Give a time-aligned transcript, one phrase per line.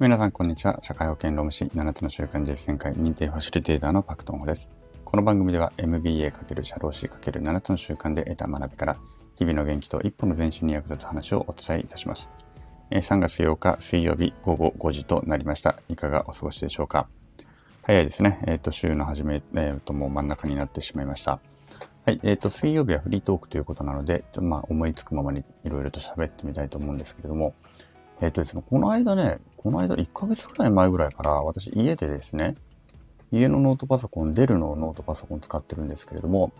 [0.00, 0.78] 皆さん、こんにちは。
[0.82, 4.70] 社会保険労務士7つの習慣実践会認定ファシリテーターのパクトンホです。
[5.04, 8.96] この番組では MBA× 社労士 ×7 つの習慣で得た学びから、
[9.36, 12.30] 日々の元気と一歩の前進に役立つ話をお伝えいたします。
[12.90, 15.76] 3月8日水曜日午後5時となりました。
[15.90, 17.06] いかがお過ごしでしょうか？
[17.82, 18.42] 早いですね。
[18.46, 21.40] えっ、ー、と、週の初め、えっ、ー、と、もう真ん中になってしまいました。
[22.06, 22.18] はい。
[22.22, 27.54] えっ、ー、と、水曜日はフリートークということなので、まあ、思いつくままにいろいろと喋ってみたいと思うんですけれども、
[28.20, 32.54] えっ、とですね、この間ね、この間1ヶ月くらい前ぐらいから私家でですね、
[33.32, 36.52] 家のノートパソコン、デルのノートパソコン使ってるんですけれども、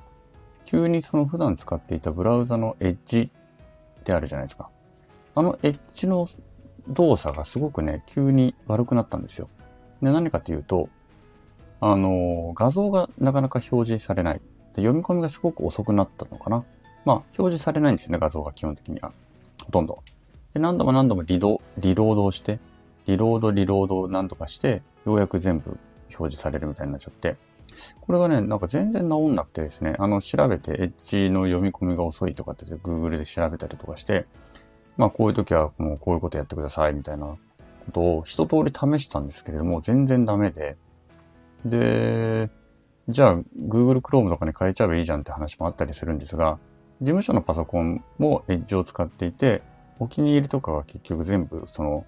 [0.65, 3.31] 急にその普段使っていたブラウザのエッジ
[4.01, 4.71] ってあるじゃないですか。
[5.35, 6.27] あのエッジの
[6.89, 9.49] 動作がすごくね、急に悪くなったんですよ。
[10.01, 10.89] で、何かというと、
[11.81, 14.41] あの、画像がなかなか表示されない。
[14.75, 16.65] で読み込みがすごく遅くなったのかな。
[17.05, 19.13] まあ、表示されないんですよね、画像が基本的には。
[19.65, 20.03] ほとんど。
[20.55, 22.59] で、何度も何度もリド、リロードをして、
[23.07, 25.79] リロード、リロードを何とかして、ようやく全部
[26.17, 27.37] 表示されるみたいになっちゃって、
[28.01, 34.27] これがね、なんか全然治んなくてですね、あの、調べて、エッジの読み込みが遅いとかって Google で調べたりとかして、
[34.97, 37.39] まあこういう時はもうこういうことやってくださいみたいなこ
[37.93, 40.77] とを一通り試したんですけれども、全然ダメで、
[41.65, 42.51] で、
[43.09, 46.59] じゃあ Google Chrome とかに変えちゃえばいいじゃんって話もあったりするんですが、
[47.01, 49.63] 事務所のパソコンもエッジを使っていて、
[50.01, 52.05] お気に入りとかは結局全部その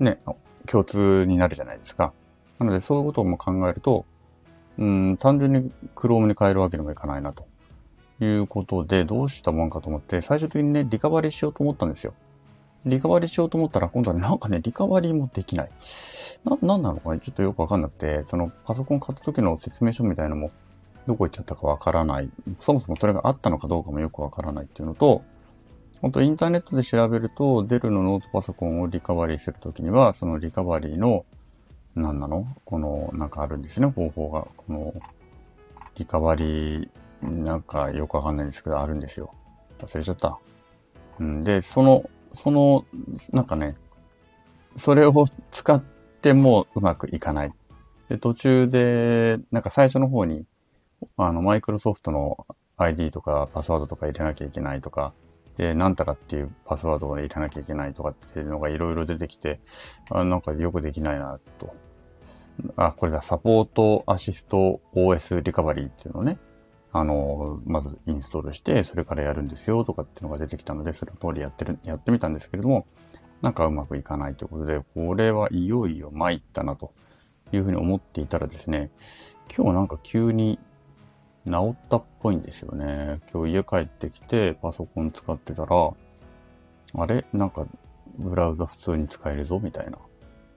[0.00, 0.18] ね、
[0.66, 2.12] 共通になるじゃないですか。
[2.58, 4.04] なので、そういうことも考えると、
[4.78, 7.46] うん、単純に Chrome に変えるわけにもいかないなと
[8.20, 12.14] いうことで、どうしたもんかと思って、最終的にね、リカバリーしようと思ったんですよ。
[12.84, 15.70] リカバリーしようと思ったら、今度はなんかね、リカバリーもできない。
[16.44, 20.50] な、なんなのかね、ちょっとよくわかんなくて、そのパソコン買った時の説明書みたいなのも、
[21.06, 22.30] どこ行っちゃったかわからない。
[22.58, 25.22] そもそもそれがあったのかどうかもよくわからないっていうのと、
[26.00, 31.24] 本当インターネットで調べると、デルのノートパソコンをリカバリーするときには、そのリカバリーの、
[31.94, 32.46] 何なの？
[32.66, 34.46] この、なんかあるんですね、方法が。
[34.56, 34.94] この、
[35.96, 36.88] リカバリー、
[37.22, 39.32] なんかよくわかんないんですけど、あるんですよ。
[39.78, 40.38] 忘れちゃった。
[41.22, 42.84] ん、で、その、その、
[43.32, 43.76] なんかね、
[44.76, 45.82] それを使っ
[46.20, 47.52] てもうまくいかない。
[48.10, 50.44] で、途中で、なんか最初の方に、
[51.16, 52.46] あの、マイクロソフトの
[52.76, 55.14] ID とかパスワードとか入れなきゃいけないとか、
[55.56, 59.60] で、なんたらっていうパスワードを入れなきゃいけないとかっていうのがいろいろ出てきて、
[60.10, 61.74] あなんかよくできないなと。
[62.76, 66.38] あ、これだ、サポートアシスト OS リカバリーっていうのをね、
[66.92, 72.86] あの、まずインストールして、それからやるんですよとかっていうのが出てきたので、その通りやってる、やってみたんですけれども、
[73.42, 76.92] なんかうまくいかないということで、これはいよいよ参ったなと
[77.52, 78.90] いうふうに思っていたらですね、
[79.54, 80.58] 今日なんか急に
[81.46, 83.20] 治ったっぽいんですよね。
[83.32, 85.90] 今日家帰ってきてパソコン使ってたら、
[86.94, 87.24] あれ？
[87.32, 87.66] なんか
[88.18, 89.98] ブラウザ普通に使えるぞみたいな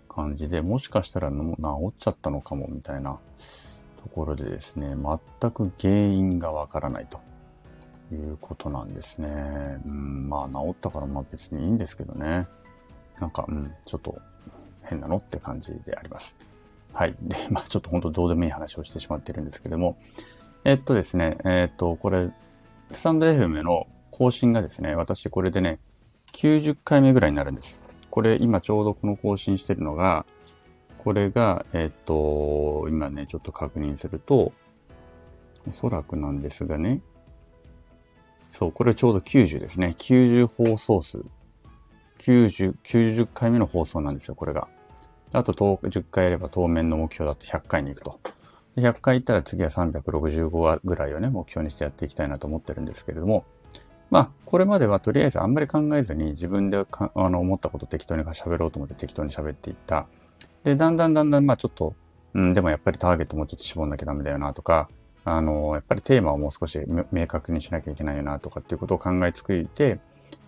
[0.08, 1.56] 感じで、もしかしたら治
[1.88, 3.20] っちゃったのかもみたいな
[4.02, 7.20] ところでですね、全く原因がわからないと
[8.14, 9.28] いうことなんですね。
[9.86, 12.48] うん、まあ治ったからまあ別にいいんですけどね。
[13.20, 14.18] なんか、うん、ちょっと
[14.84, 16.38] 変なのって感じであります。
[16.94, 17.16] はい。
[17.22, 19.98] で、まあちょっと本当どうでもいい話をしてしまってるんですけども、
[20.66, 22.32] えっとですね、えっと、これ、
[22.92, 25.80] スタンド FM の更新がですね、私これでね、
[26.34, 27.82] 90回目ぐらいになるんです。
[28.10, 30.26] これ今ちょうどこの更新してるのが、
[30.98, 34.52] これが、えっと、今ね、ちょっと確認すると、
[35.68, 37.02] おそらくなんですがね、
[38.50, 39.94] そう、これちょうど90ですね。
[39.98, 41.24] 90放送数。
[42.18, 44.68] 90、90回目の放送なんですよ、これが。
[45.32, 48.20] あと10回やれば当面の目標だと100回に行くと。
[48.78, 53.46] 100回行ったら次は365話ぐらいをね、目標にしてやっていきたいなと思ってるんですけれども、
[54.10, 60.08] まあ、これまではとりあえずあんまり考えずに自分でかあの思ったこと適当に喋ろうと思って適当に喋っていった。
[60.64, 61.96] で、だんだんだんだん、まあちょっと、
[62.34, 64.90] うん、でもやっぱりターゲットもうちょっと絞んなきゃダメだよなとか、
[65.26, 66.80] あの、やっぱりテーマをもう少し
[67.12, 70.00] 明確にしなきゃいけないよなとかっていうことを考えつくいて、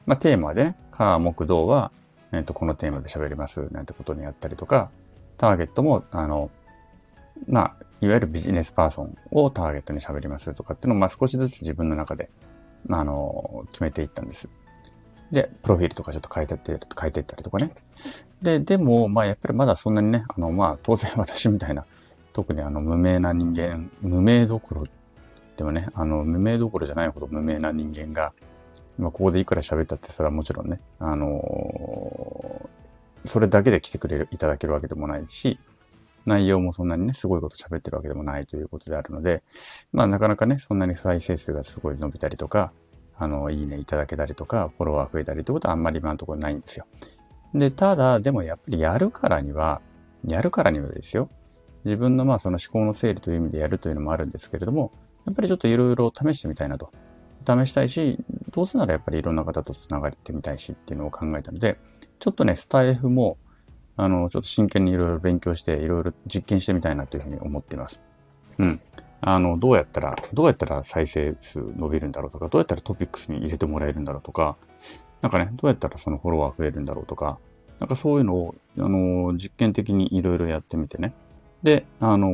[0.06, 1.92] まあテーマでね、火、木、土は、
[2.32, 4.90] えっ、と、このテーマで喋りますなんてことにやったりとか、
[5.38, 6.50] ターゲットも、あの、
[7.48, 12.30] まあ、いわゆるビジネスパーソンをターゲットに喋りますとかっていうのを、まあ、少しずつ自分の中で、
[12.86, 14.50] まあ、あの、決めていったんです。
[15.32, 17.72] で、プロフィールとかちょっと変えてって、変えていったりとかね。
[18.42, 21.86] で、でも、まあ、やっぱりまだそんなにね、あの、まあ、当然私みたいな、
[22.34, 24.86] 特にあの、無名な人間、無名どころ、
[25.56, 28.34] でもね、あの、無名どころじゃないほど無名な人間が、
[28.98, 32.70] まあ、ここでいくら喋ったって、それはもちろんね、あの
[33.26, 35.60] それだけで来てくれる、いただけるわけでもないし、
[36.26, 39.44] 内容もそんなにね、すごいこと喋ってるわけでもないということであるので、
[39.92, 42.72] まあなかなかね、そんなに再生数がすごい伸びたりとか、
[43.18, 46.86] あの、いいねいただけたりとか、フォロワー増えたりってことはあんまり今のところないんですよ。
[47.54, 49.82] で、ただ、でもやっぱりやるからには、
[50.26, 51.30] やるからにはですよ。
[51.84, 54.92] 自分のまあその思考の整理という意味でやるというのもあるんですけれども、
[55.26, 56.92] やっぱりちょっといろいろ試してみたいなと。
[57.46, 58.18] 試したいし、
[58.52, 61.78] どうせならやっぱりいろんな方と繋がってみたいしっていうのを考えたので、
[62.20, 63.38] ちょっとね、スタイフも、
[63.98, 68.04] あの、ちょっと真剣にいろいろ勉強して、いろいろ実験してみたいなというふうに思っています。
[68.58, 68.82] うん。
[69.22, 74.58] あの、どうやったら、どうやったら再生数伸びるんだろうとか、どうやったらトピックスに入れてもらえるんだろうとか、
[75.22, 77.38] なんかね、どうやったらそのフォロワー増えるんだろうとか、
[77.80, 81.14] なんかそういうのを、あの、実験的にいろいろやってみてね。
[81.64, 82.28] で、あの、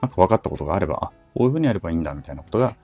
[0.00, 2.76] なんか分かったことがあれば、あ、こういうふうにやればいいんだみたいなことが、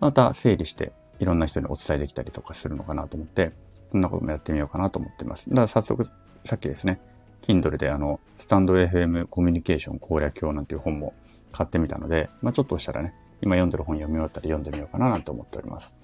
[0.00, 3.52] また整理していろんな人にお伝えできたりとかするのかなと思って、
[3.86, 5.48] そんなこともやってみようかなと思ってます。
[5.50, 6.04] だから早速、
[6.44, 7.00] さっきですね、
[7.44, 11.12] Kindle であの、スタンド FM コミュニケーション攻略表なんていう本も
[11.52, 15.94] 買ってみたので、まあちょっとしたらね、今読んでる本読み終わったら読んでみようかななんて思っております。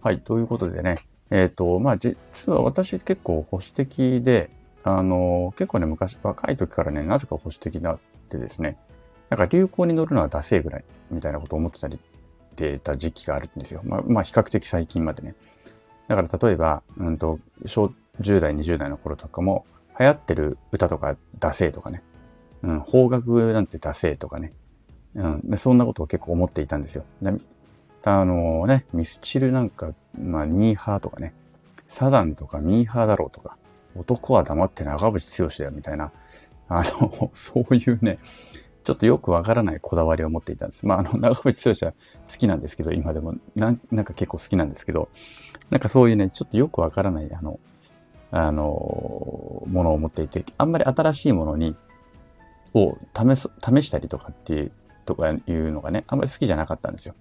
[0.00, 0.98] はい、ということでね、
[1.30, 2.16] えっ、ー、と、まあ実
[2.50, 4.50] は私結構保守的で、
[4.82, 8.76] あの、結構ね、昔、若い時からね、なぜか保守的なってですね、
[9.30, 11.98] なんか流行に乗るのはダセーぐらいみたいなことを思ってたりっ
[12.56, 13.82] てた時期があるんですよ。
[13.84, 15.36] まあ、まあ、比較的最近までね。
[16.08, 19.64] だから例えば、うんと、小10代、20代の頃とかも、
[19.98, 22.02] 流行ってる歌とかダセーとかね。
[22.62, 24.52] うん、方角なんてダセーとかね。
[25.14, 27.04] うん、でそんなことを結構思っていたんですよ。
[28.04, 31.34] あのね、ミスチルなんか、まあ、ニーハーとかね、
[31.86, 33.56] サダンとかミーハーだろうとか、
[33.94, 36.10] 男は黙って長渕剛だよみたいな、
[36.68, 38.18] あの、 そういうね、
[38.82, 40.86] ちょっとよくわからないこだわりを持っていたんです。
[40.86, 45.08] まあ、あの、長渕剛は好きなんですけど、今でもな、なんか結構好きなんですけど、
[45.70, 47.60] なんかそういうね、ちょっとよくわからない、あの、
[48.32, 51.76] あの、ものを持っていて、あんまり新しいものに、
[52.74, 54.72] を試す、試したりとかっていう、
[55.04, 57.14] とかいうのがね、あんまり好きじゃなかったんですよ。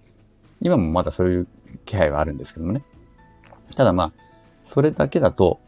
[0.62, 1.48] 今もまだそういう
[1.84, 2.84] 気配はあるんですけどもね。
[3.76, 4.14] ただまあ、
[4.62, 5.60] それだけだと、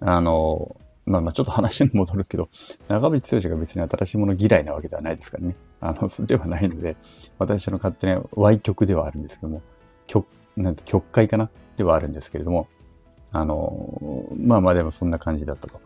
[0.00, 2.48] あの、まあまあちょっと話に戻るけど、
[2.88, 5.54] 長渕剛が別に新しいもの嫌いなわけではないですからね。
[5.80, 6.96] あの、ではないので、
[7.38, 9.62] 私の勝手な Y 曲ではあるんですけども、
[10.06, 11.50] 曲、なんて曲解かな？
[11.76, 12.66] ではあるんですけれども、
[13.32, 15.80] あの、まあまあでもそんな感じだったと。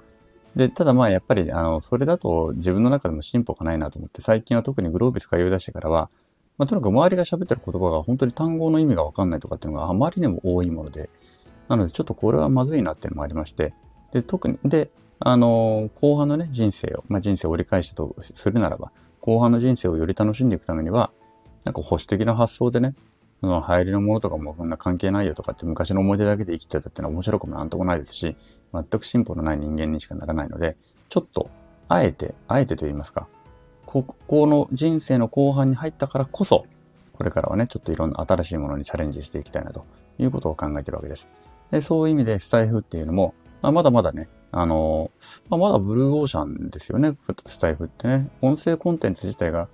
[0.57, 6.11] で、ただまあやっぱり、あの、それだと自分の中でも進歩がないなと思って、最近は特にグロービス通い出してからは、
[6.59, 11.11] まあとにかく周りが喋ってる言葉が本当に単語の意味がわかんないとかっていうのがあまりにも多いもので、
[11.69, 13.75] なのでちょっとこれはまずいなっていうのもありまして、
[14.13, 14.91] で、特に、で、
[15.21, 21.13] あの、後半のね、人生を、まあ、人生を折り返したとするならば、後半の人生をより楽しんでいくためには、
[21.65, 22.95] なんか保守的な発想でね、
[23.43, 28.37] その流行りのものとかもこんな関係ないよとかって昔の思い出だけで生きてたってのは面白くもなんともないですし、
[28.73, 30.77] 全く進歩のない人間にしかならないので、
[31.09, 31.51] ちょっと、
[31.89, 33.27] あえて、あえてと言いますか、
[33.85, 36.65] ここの人生の後半に入ったからこそ、
[37.13, 39.87] これからはね、ちょっといろんな新しいものにチャレンジしていきたいなと
[40.21, 41.29] いうことを考えてるわけです。
[41.73, 45.11] でそういう意味でスタイフっていうのも、まあ、まだまだね、あの、
[45.49, 48.31] まあ、まだブルーオーシャンですよね、スタイフってね。
[48.41, 49.69] 音声コンテンツ自体が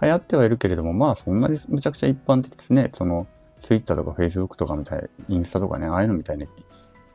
[0.00, 2.90] 流行ってはいるけれども、まあそんなにむちゃくちゃ一般的ですね。
[2.92, 3.26] その、
[3.60, 6.46] ツイッターとかフェイスブックとかみたい、インスタとかね、ああいうのみたいに、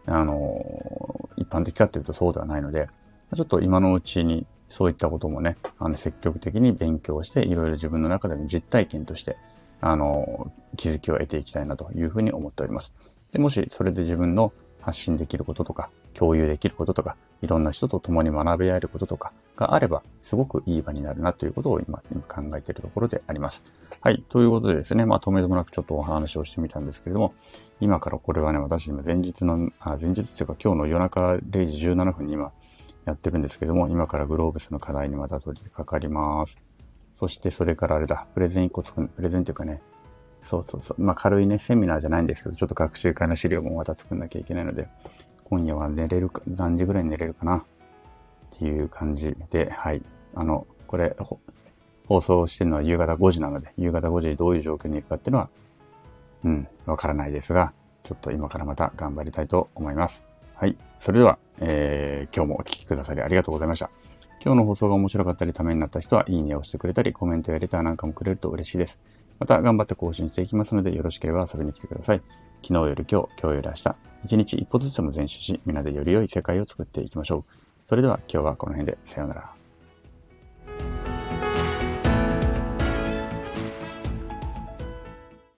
[0.08, 2.88] あの、一般的かっていうとそうではないので、
[3.36, 9.38] ちょっと今のうちにそういったこともね、あの積極的に勉強して、いろいろ自分の中での実体験として、
[9.80, 12.94] あの、気づきを得ていきたいなというふうに思っております。
[13.32, 23.64] で、もしそれで自分の発信できることとか、共有できることとか、いろんな人と共に学び合えることとかがあれば、すごくいい場になるなということを今、今考えているところであります。
[24.02, 24.24] はい。
[24.28, 27.34] ということでですね、まあ、止めどもなくちょっとお話をしてみたんですけれども、
[27.80, 32.52] 今からこれはね、私今前日の、あ前日っていうか今日の夜中0時17分に今
[33.06, 36.58] やってるんですけども、今からグローブスの課題にまた取り掛かります。
[37.14, 39.82] そしてそれからあれだ、プレゼン1個作る、プレゼンっていうかね、
[40.40, 41.02] そうそうそう。
[41.02, 44.88] まあ軽いね、セミナーじゃないんですけど、ちょっと学習会の資料もまた作んなきゃいけないので、
[45.44, 47.66] 今夜は寝れるか、何時ぐらいに寝れるかな
[48.56, 50.02] っていう感じで、はい。
[50.36, 51.16] あの、これ、
[52.08, 55.50] 放送してるのは夕方5時なので、夕方5時にどういう状況に行くかっていうのは、
[56.44, 60.26] うん、わからないですが、ちょっと今からまた頑張りたいと思います。
[60.56, 60.76] はい。
[61.00, 63.90] それでは、えー、今日もお聴きくださりありがとうございました。
[64.44, 69.00] 今日の放送が面白かったりためになった人は、いいねを押してくれたり、コメントやレターなんかもくれると嬉しいです。
[69.40, 72.22] また頑張って更新していきますので、よろしければ遊びに来てください。
[72.64, 77.71] 昨日より今日、今日より明日、一日一歩ずつも前進し、皆でより良い世界を作っていきましょう。
[77.92, 79.61] それでは今日はこの辺で、さようなら。